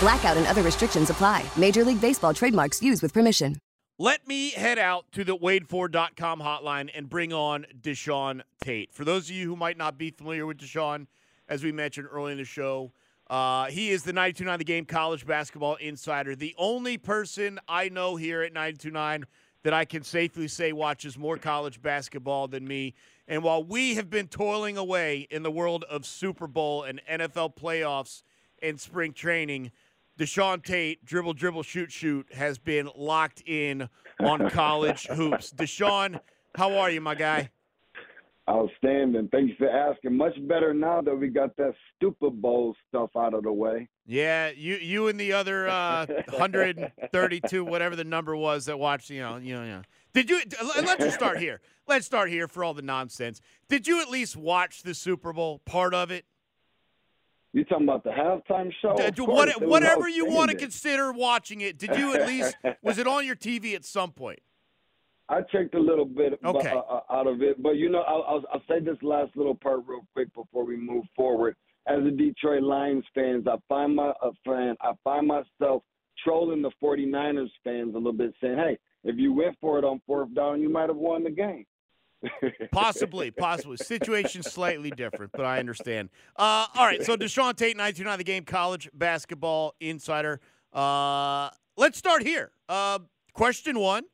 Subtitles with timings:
[0.00, 1.44] Blackout and other restrictions apply.
[1.56, 3.56] Major League Baseball trademarks used with permission.
[3.98, 8.94] Let me head out to the WadeFord.com hotline and bring on Deshaun Tate.
[8.94, 11.06] For those of you who might not be familiar with Deshaun,
[11.50, 12.92] as we mentioned early in the show,
[13.28, 16.34] uh, he is the 929 The Game college basketball insider.
[16.34, 19.26] The only person I know here at 929
[19.64, 22.94] that I can safely say watches more college basketball than me.
[23.28, 27.54] And while we have been toiling away in the world of Super Bowl and NFL
[27.54, 28.22] playoffs
[28.62, 29.72] and spring training,
[30.20, 33.88] Deshaun Tate, dribble, dribble, shoot, shoot, has been locked in
[34.20, 35.50] on college hoops.
[35.50, 36.20] Deshaun,
[36.54, 37.48] how are you, my guy?
[38.46, 39.30] Outstanding.
[39.32, 40.14] Thank you for asking.
[40.14, 43.88] Much better now that we got that Super Bowl stuff out of the way.
[44.06, 49.20] Yeah, you you and the other uh, 132, whatever the number was that watched, you
[49.20, 49.82] know, you know, yeah.
[50.12, 50.42] Did you?
[50.82, 51.60] Let's just start here.
[51.86, 53.40] Let's start here for all the nonsense.
[53.68, 56.26] Did you at least watch the Super Bowl part of it?
[57.52, 58.90] You talking about the halftime show?
[58.90, 61.78] Uh, what, whatever you want to consider watching it.
[61.78, 64.38] Did you at least was it on your TV at some point?
[65.28, 66.70] I checked a little bit okay.
[66.70, 69.54] uh, uh, out of it, but you know, I'll, I'll, I'll say this last little
[69.54, 71.54] part real quick before we move forward.
[71.86, 75.82] As a Detroit Lions fans, I find my a fan, I find myself
[76.24, 80.00] trolling the 49ers fans a little bit, saying, "Hey, if you went for it on
[80.04, 81.64] fourth down, you might have won the game."
[82.72, 83.76] Possibly, possibly.
[83.76, 86.10] Situation slightly different, but I understand.
[86.36, 90.40] Uh, all right, so Deshaun Tate, 1909, the game, college basketball insider.
[90.72, 92.52] Uh, let's start here.
[92.68, 92.98] Uh,
[93.32, 94.04] question one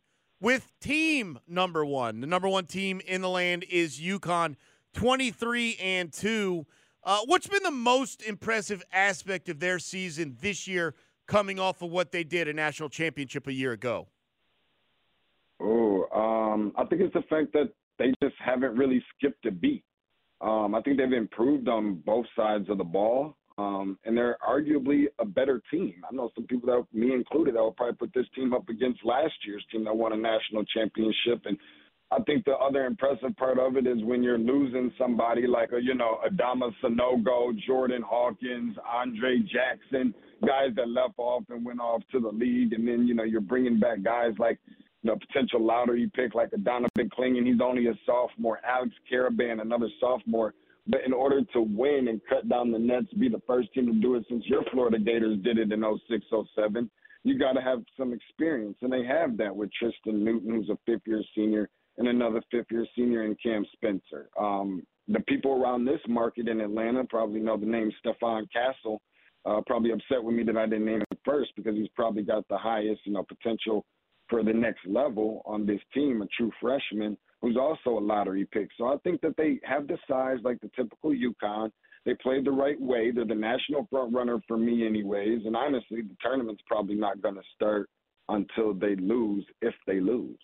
[0.41, 2.21] with team number one.
[2.21, 4.57] The number one team in the land is UConn,
[4.95, 6.67] 23 and 2.
[7.03, 10.95] Uh, what's been the most impressive aspect of their season this year
[11.27, 14.09] coming off of what they did a national championship a year ago?
[15.61, 19.85] Oh, um, I think it's the fact that they just haven't really skipped a beat.
[20.41, 25.05] Um, I think they've improved on both sides of the ball, um, and they're arguably
[25.19, 25.95] a better team.
[26.09, 29.05] I know some people that, me included, that would probably put this team up against
[29.05, 31.47] last year's team that won a national championship.
[31.47, 31.57] And
[32.11, 35.83] I think the other impressive part of it is when you're losing somebody like a,
[35.83, 42.03] you know, Adama Sanogo, Jordan Hawkins, Andre Jackson, guys that left off and went off
[42.13, 44.59] to the league, and then you know you're bringing back guys like
[45.07, 47.47] know, potential lottery pick like a Donovan Clingan.
[47.47, 48.61] He's only a sophomore.
[48.65, 50.55] Alex Karaban, another sophomore.
[50.89, 53.93] But in order to win and cut down the nets, be the first team to
[53.93, 56.25] do it since your Florida Gators did it in 06,
[56.55, 56.91] 07,
[57.25, 58.77] you got to have some experience.
[58.83, 61.69] And they have that with Tristen Newton, who's a fifth year senior,
[61.99, 64.29] and another fifth year senior in Cam Spencer.
[64.39, 69.01] Um, the people around this market in Atlanta probably know the name Stephon Castle.
[69.45, 72.47] Uh, probably upset with me that I didn't name him first because he's probably got
[72.49, 73.85] the highest, you know, potential
[74.29, 78.69] for the next level on this team, a true freshman who's also a lottery pick.
[78.77, 81.71] So I think that they have the size like the typical UConn.
[82.05, 83.11] They played the right way.
[83.11, 85.41] They're the national front runner for me, anyways.
[85.45, 87.91] And honestly, the tournament's probably not going to start
[88.29, 90.39] until they lose, if they lose.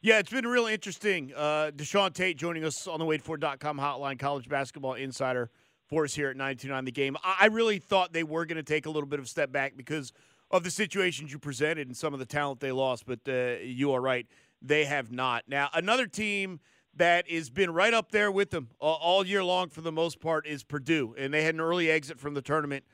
[0.00, 1.32] Yeah, it's been really interesting.
[1.36, 5.50] Uh, Deshaun Tate joining us on the WadeFord.com hotline, college basketball insider
[5.86, 7.16] for us here at 929 The Game.
[7.24, 9.76] I really thought they were going to take a little bit of a step back
[9.76, 10.12] because–
[10.50, 13.92] of the situations you presented and some of the talent they lost, but uh, you
[13.92, 14.26] are right.
[14.62, 15.44] They have not.
[15.46, 16.60] Now, another team
[16.96, 20.46] that has been right up there with them all year long for the most part
[20.46, 22.84] is Purdue, and they had an early exit from the tournament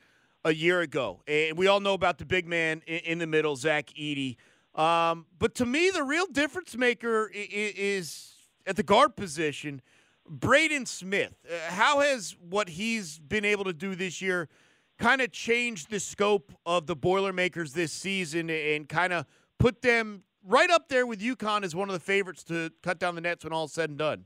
[0.43, 1.21] a year ago.
[1.27, 4.35] And we all know about the big man in the middle, Zach Edey.
[4.75, 8.33] Um, but to me, the real difference maker is
[8.67, 9.81] at the guard position,
[10.29, 11.33] Braden Smith.
[11.49, 14.49] Uh, how has what he's been able to do this year–
[14.97, 19.25] kind of changed the scope of the Boilermakers this season and kind of
[19.59, 23.15] put them right up there with UConn as one of the favorites to cut down
[23.15, 24.25] the nets when all's said and done.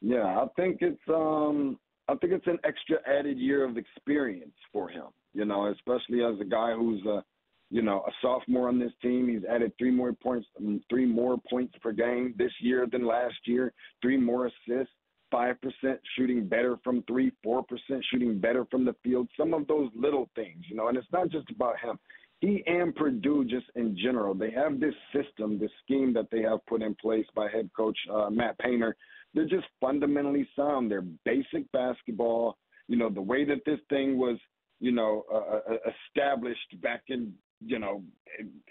[0.00, 1.78] Yeah, I think it's um
[2.08, 5.06] I think it's an extra added year of experience for him.
[5.34, 7.22] You know, especially as a guy who's a
[7.70, 9.28] you know, a sophomore on this team.
[9.28, 10.46] He's added three more points,
[10.90, 13.72] three more points per game this year than last year.
[14.02, 14.92] Three more assists.
[15.30, 19.28] Five percent shooting better from three, four percent shooting better from the field.
[19.36, 21.98] Some of those little things, you know, and it's not just about him.
[22.40, 26.64] He and Purdue, just in general, they have this system, this scheme that they have
[26.66, 28.96] put in place by head coach uh, Matt Painter.
[29.34, 30.90] They're just fundamentally sound.
[30.90, 32.56] They're basic basketball.
[32.88, 34.38] You know, the way that this thing was,
[34.80, 35.76] you know, uh, uh
[36.08, 37.34] established back in
[37.64, 38.02] you know,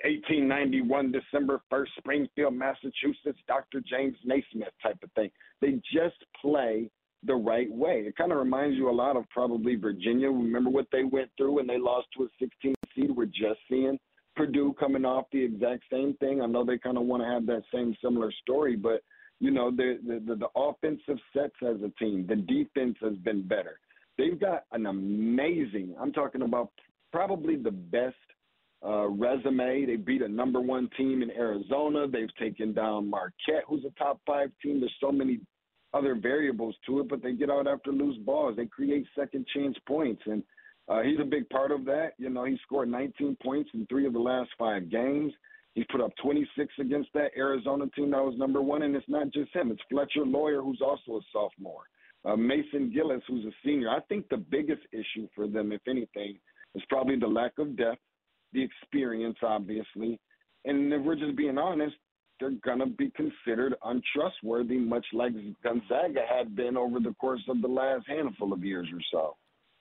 [0.03, 3.81] 1891, December 1st, Springfield, Massachusetts, Dr.
[3.87, 5.29] James Naismith type of thing.
[5.61, 6.89] They just play
[7.23, 8.03] the right way.
[8.07, 10.29] It kind of reminds you a lot of probably Virginia.
[10.29, 13.11] Remember what they went through when they lost to a 16 seed?
[13.11, 13.99] We're just seeing
[14.35, 16.41] Purdue coming off the exact same thing.
[16.41, 19.01] I know they kind of want to have that same similar story, but
[19.41, 23.45] you know the, the the the offensive sets as a team, the defense has been
[23.47, 23.79] better.
[24.17, 25.95] They've got an amazing.
[25.99, 26.71] I'm talking about
[27.11, 28.15] probably the best
[28.85, 29.85] uh, resume.
[29.85, 32.07] They beat a number one team in Arizona.
[32.07, 34.79] They've taken down Marquette, who's a top five team.
[34.79, 35.39] There's so many
[35.93, 38.55] other variables to it, but they get out after loose balls.
[38.55, 40.43] They create second chance points, and
[40.87, 42.11] uh, he's a big part of that.
[42.17, 45.33] You know, he scored 19 points in three of the last five games.
[45.75, 49.31] He's put up 26 against that Arizona team that was number one, and it's not
[49.31, 49.71] just him.
[49.71, 51.83] It's Fletcher Loyer, who's also a sophomore.
[52.25, 53.89] Uh, Mason Gillis, who's a senior.
[53.89, 56.37] I think the biggest issue for them, if anything,
[56.75, 58.01] is probably the lack of depth
[58.53, 60.19] the experience, obviously.
[60.65, 61.95] And if we're just being honest,
[62.39, 67.61] they're going to be considered untrustworthy, much like Gonzaga had been over the course of
[67.61, 69.35] the last handful of years or so.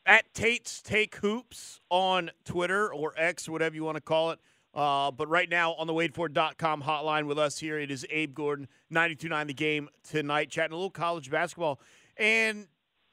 [0.07, 4.41] At Tate's Take Hoops on Twitter or X, whatever you want to call it.
[4.75, 8.69] Uh, but right now on the WadeFord.com hotline with us here, it is Abe Gordon,
[8.93, 11.81] 92.9 The Game tonight, chatting a little college basketball.
[12.17, 12.69] And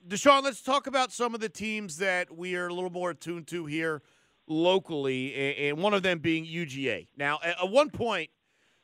[0.07, 3.47] Deshaun, let's talk about some of the teams that we are a little more attuned
[3.47, 4.01] to here
[4.47, 7.07] locally, and one of them being UGA.
[7.17, 8.29] Now, at one point,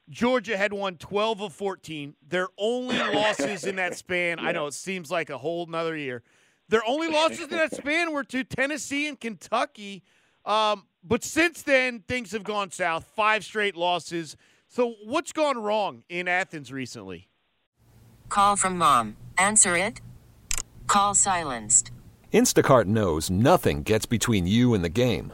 [0.10, 2.16] Georgia had won 12 of 14.
[2.28, 6.24] Their only losses in that span, I know it seems like a whole nother year.
[6.70, 10.04] Their only losses in that span were to Tennessee and Kentucky.
[10.46, 13.12] Um, but since then, things have gone south.
[13.16, 14.38] Five straight losses.
[14.68, 17.28] So, what's gone wrong in Athens recently?
[18.30, 19.18] Call from mom.
[19.38, 20.00] Answer it.
[20.88, 21.92] Call silenced.
[22.32, 25.34] Instacart knows nothing gets between you and the game.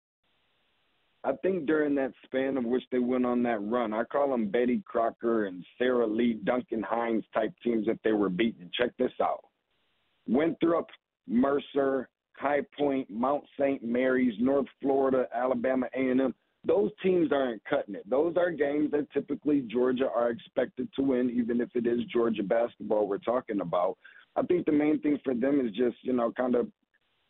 [1.23, 4.47] I think during that span of which they went on that run, I call them
[4.47, 8.71] Betty Crocker and Sarah Lee, Duncan Hines type teams that they were beating.
[8.73, 9.43] Check this out:
[10.27, 10.89] Winthrop,
[11.27, 13.83] Mercer, High Point, Mount St.
[13.83, 16.33] Mary's, North Florida, Alabama A&M.
[16.63, 18.07] Those teams aren't cutting it.
[18.09, 22.43] Those are games that typically Georgia are expected to win, even if it is Georgia
[22.43, 23.97] basketball we're talking about.
[24.35, 26.67] I think the main thing for them is just, you know, kind of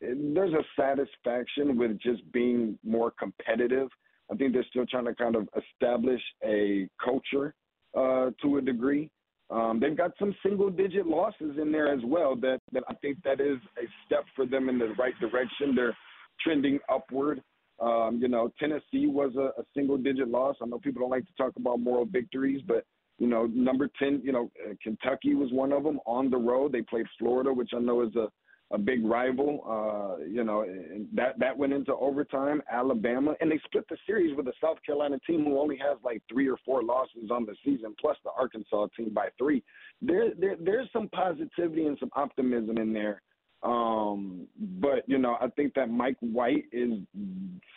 [0.01, 3.89] there's a satisfaction with just being more competitive.
[4.31, 7.53] I think they're still trying to kind of establish a culture
[7.97, 9.09] uh, to a degree.
[9.49, 13.17] Um, they've got some single digit losses in there as well that, that I think
[13.23, 15.75] that is a step for them in the right direction.
[15.75, 15.97] They're
[16.39, 17.41] trending upward.
[17.81, 20.55] Um, you know, Tennessee was a, a single digit loss.
[20.61, 22.85] I know people don't like to talk about moral victories, but
[23.17, 24.49] you know, number 10, you know,
[24.81, 26.71] Kentucky was one of them on the road.
[26.71, 28.29] They played Florida, which I know is a
[28.71, 29.63] a big rival.
[29.67, 30.65] Uh, you know,
[31.13, 32.61] that that went into overtime.
[32.71, 36.21] Alabama, and they split the series with a South Carolina team who only has like
[36.31, 39.63] three or four losses on the season, plus the Arkansas team by three.
[40.01, 43.21] There, there there's some positivity and some optimism in there.
[43.63, 46.93] Um, but you know, I think that Mike White is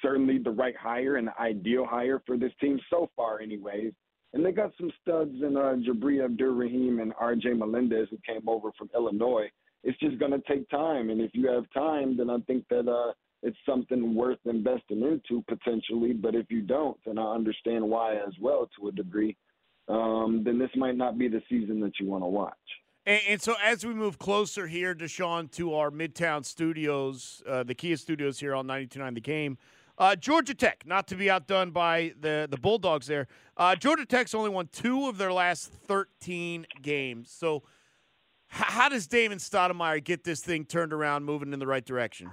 [0.01, 3.93] certainly the right hire and the ideal hire for this team so far, anyways.
[4.33, 7.51] And they got some studs in uh, Jabri Abdur-Rahim and R.J.
[7.51, 9.49] Melendez who came over from Illinois
[9.85, 11.11] it's just going to take time.
[11.11, 13.13] And if you have time, then I think that uh,
[13.43, 16.15] it's something worth investing into potentially.
[16.15, 19.37] But if you don't, and I understand why as well to a degree,
[19.89, 22.55] um, then this might not be the season that you want to watch.
[23.07, 27.75] And, and, so, as we move closer here, Deshaun, to our Midtown studios, uh, the
[27.75, 29.59] Kia studios here on 92.9 The Game,
[29.99, 33.29] uh, Georgia Tech, not to be outdone by the, the Bulldogs there.
[33.59, 37.31] Uh, Georgia Tech's only won two of their last 13 games.
[37.31, 37.63] So,
[38.55, 42.31] how does Damon Stoudemire get this thing turned around, moving in the right direction?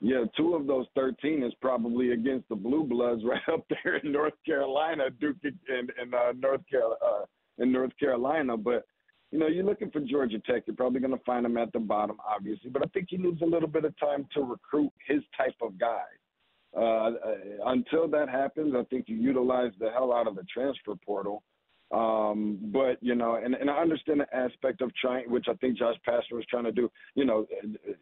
[0.00, 4.12] Yeah, two of those 13 is probably against the Blue Bloods right up there in
[4.12, 7.24] North Carolina, Duke and, uh, North Carolina, uh,
[7.58, 8.56] in North Carolina.
[8.56, 8.84] But
[9.30, 10.64] you know, you're looking for Georgia Tech.
[10.66, 12.70] You're probably going to find him at the bottom, obviously.
[12.70, 15.78] But I think he needs a little bit of time to recruit his type of
[15.78, 16.02] guy.
[16.76, 17.12] Uh, uh
[17.66, 21.42] until that happens, I think you utilize the hell out of the transfer portal.
[21.92, 25.76] Um, but you know, and, and I understand the aspect of trying, which I think
[25.76, 26.90] Josh Pastner was trying to do.
[27.16, 27.46] You know,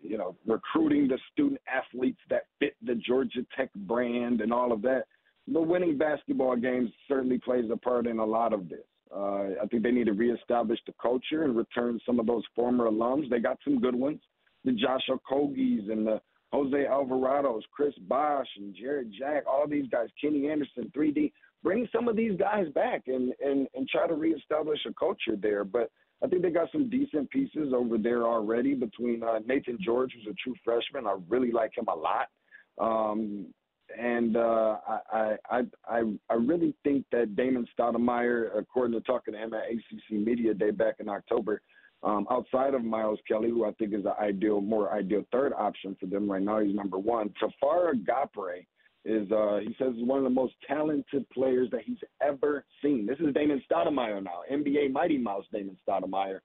[0.03, 4.83] you know, recruiting the student athletes that fit the Georgia Tech brand and all of
[4.83, 5.05] that.
[5.47, 8.85] But winning basketball games certainly plays a part in a lot of this.
[9.15, 12.91] Uh, I think they need to reestablish the culture and return some of those former
[12.91, 13.31] alums.
[13.31, 14.21] They got some good ones,
[14.67, 16.21] the Josh Okogies and the
[16.53, 21.33] Jose Alvarados, Chris Bosh and Jarrett Jack, all these guys, Kenny Anderson, 3D
[21.69, 25.65] bring some of these guys back and, and, and try to reestablish a culture there.
[25.65, 25.91] But
[26.25, 30.33] I think they got some decent pieces over there already between uh, Naithan George, who's
[30.33, 31.07] a true freshman.
[31.07, 32.29] I really like him a lot.
[32.81, 33.49] Um,
[34.01, 39.41] and uh, I, I, I, I really think that Damon Stoudemire, according to talking to
[39.41, 41.61] him at ACC Media Day back in October,
[42.03, 45.95] um, outside of Miles Kelly, who I think is the ideal, more ideal third option
[46.01, 47.29] for them right now, he's number one.
[47.43, 48.65] Tafara Gapare
[49.05, 53.07] is uh, he says is one of the most talented players that he's ever seen.
[53.07, 56.41] This is Damon Stoudemire now, NBA Mighty Mouse Damon Stoudemire.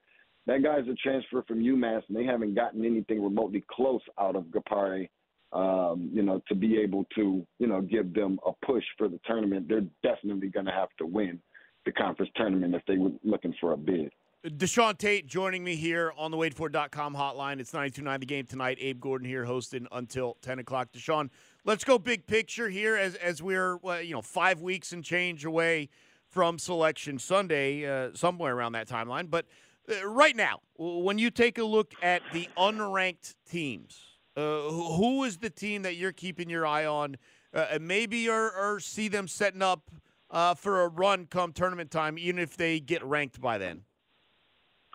[0.46, 4.46] That guy's a transfer from UMass, and they haven't gotten anything remotely close out of
[4.46, 5.10] Gapare.
[5.54, 9.20] Um, you know, to be able to, you know, give them a push for the
[9.24, 11.40] tournament, they're definitely going to have to win
[11.86, 14.12] the conference tournament if they were looking for a bid.
[14.46, 17.62] Deshaun Tate joining me here on the WadeFord.com hotline.
[17.62, 18.78] It's 92.9 the game tonight.
[18.82, 20.90] Abe Gordon here hosting until 10 o'clock.
[20.92, 21.30] Deshaun,
[21.64, 25.46] let's go big picture here as, as we're, well, you know, five weeks and change
[25.46, 25.88] away
[26.28, 29.30] from Selection Sunday, uh, somewhere around that timeline.
[29.30, 29.46] But
[29.90, 33.98] uh, right now, when you take a look at the unranked teams,
[34.36, 37.16] uh, who is the team that you're keeping your eye on
[37.54, 39.90] uh, and maybe or, or see them setting up
[40.30, 43.84] uh, for a run come tournament time, even if they get ranked by then?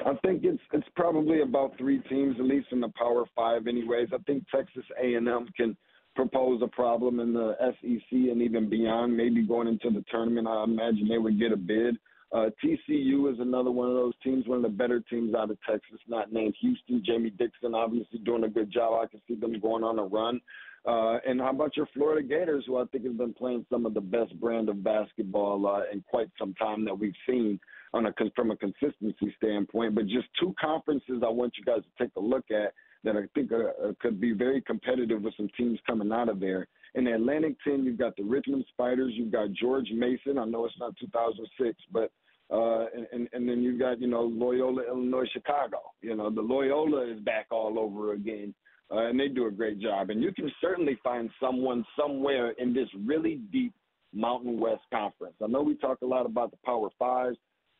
[0.07, 3.67] I think it's it's probably about three teams, at least in the Power Five.
[3.67, 5.77] Anyways, I think Texas A&M can
[6.15, 9.17] propose a problem in the SEC and even beyond.
[9.17, 11.97] Maybe going into the tournament, I imagine they would get a bid.
[12.31, 15.57] Uh, TCU is another one of those teams, one of the better teams out of
[15.69, 17.03] Texas, not named Houston.
[17.05, 19.01] Jamie Dixon obviously doing a good job.
[19.03, 20.41] I can see them going on a run.
[20.87, 23.95] Uh, and how about your Florida Gators, who I think has been playing some of
[23.95, 27.59] the best brand of basketball uh, in quite some time that we've seen
[27.95, 29.95] on a from a consistency standpoint.
[29.95, 32.73] But just two conferences I want you guys to take a look at
[33.05, 36.41] that I think uh, uh, could be very competitive with some teams coming out of
[36.41, 36.67] there.
[36.95, 40.39] In the Atlantic 10, you've got the Richmond Spiders, you've got George Mason.
[40.39, 42.11] I know it's not 2006, but
[42.51, 45.79] uh, and, and and then you've got you know Loyola, Illinois, Chicago.
[46.01, 48.55] You know the Loyola is back all over again,
[48.91, 50.09] uh, and they do a great job.
[50.09, 53.75] And you can certainly find someone somewhere in this really deep
[54.15, 55.35] Mountain West Conference.
[55.43, 57.37] I know we talk a lot about the Power Fives.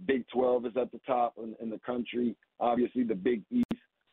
[0.07, 2.37] Big 12 is at the top in, in the country.
[2.61, 3.65] Obviously, the Big East.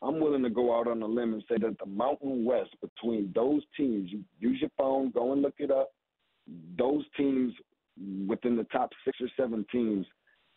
[0.01, 3.31] I'm willing to go out on a limb and say that the Mountain West, between
[3.33, 5.91] those teams, you use your phone, go and look it up.
[6.77, 7.53] Those teams
[8.27, 10.05] within the top six or seven teams,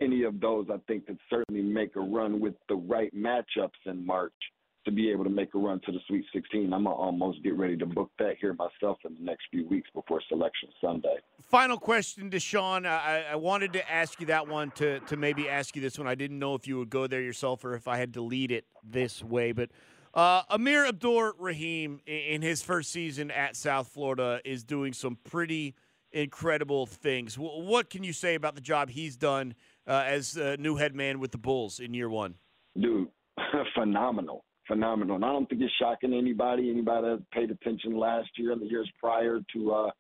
[0.01, 4.05] any of those, I think, could certainly make a run with the right matchups in
[4.05, 4.33] March
[4.89, 6.73] to be able to make a run to the Sweet 16.
[6.73, 9.89] I'm gonna almost get ready to book that here myself in the next few weeks
[9.95, 11.17] before Selection Sunday.
[11.43, 12.87] Final question to Sean.
[12.87, 16.09] I, I wanted to ask you that one to to maybe ask you this one.
[16.09, 18.51] I didn't know if you would go there yourself or if I had to lead
[18.51, 19.71] it this way, but.
[20.15, 25.75] Uh, Amir Abdur Rahim, in his first season at South Florida, is doing some pretty
[26.13, 27.37] incredible things.
[27.37, 29.55] What can you say about the job he's done
[29.87, 32.37] uh, as a new head man with the Bulls in year one?
[32.77, 33.09] Dude,
[33.75, 35.17] phenomenal phenomenal.
[35.17, 36.71] And I don't think it's shocking to anybody.
[36.71, 39.91] Anybody that paid attention last year and the years prior to uh,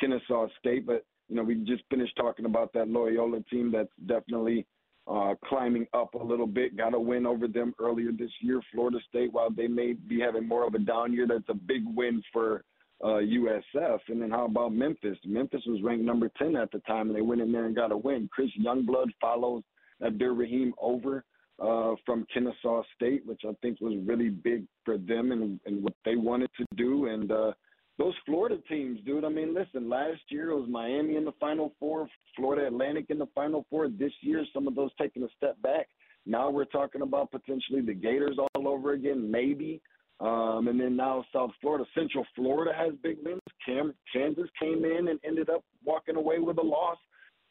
[0.00, 0.86] Kennesaw State.
[0.86, 4.66] But you know, we just finished talking about that Loyola team that's definitely
[5.06, 6.76] uh, climbing up a little bit.
[6.76, 8.60] Got a win over them earlier this year.
[8.72, 11.82] Florida State, while they may be having more of a down year, that's a big
[11.94, 12.64] win for
[13.02, 13.98] uh, USF.
[14.08, 15.18] And then how about Memphis?
[15.24, 17.92] Memphis was ranked number 10 at the time, and they went in there and got
[17.92, 18.28] a win.
[18.32, 19.62] Chris Youngblood follows
[20.02, 21.24] Abdur Rahim over
[21.62, 25.94] uh, from Kennesaw State, which I think was really big for them and, and what
[26.04, 27.06] they wanted to do.
[27.06, 27.52] And uh,
[27.98, 29.24] those Florida teams, dude.
[29.24, 33.18] I mean, listen, last year it was Miami in the Final Four, Florida Atlantic in
[33.18, 33.88] the Final Four.
[33.88, 35.88] This year, some of those taking a step back.
[36.26, 39.80] Now we're talking about potentially the Gators all over again, maybe.
[40.20, 43.40] Um, and then now South Florida, Central Florida has big wins.
[43.66, 46.98] Cam, Kansas came in and ended up walking away with a loss.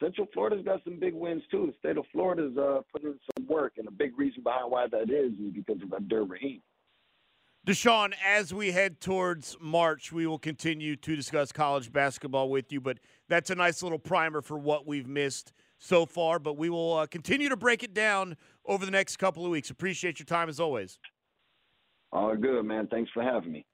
[0.02, 1.66] Central Florida's got some big wins too.
[1.66, 4.86] The state of Florida's uh, putting in some work, and a big reason behind why
[4.88, 6.60] that is is because of Abdur Rahim.
[7.66, 12.80] Deshaun, as we head towards March, we will continue to discuss college basketball with you,
[12.80, 12.98] but
[13.28, 16.38] that's a nice little primer for what we've missed so far.
[16.38, 18.36] But we will uh, continue to break it down
[18.66, 19.70] over the next couple of weeks.
[19.70, 20.98] Appreciate your time as always.
[22.12, 22.86] All good, man.
[22.88, 23.64] Thanks for having me.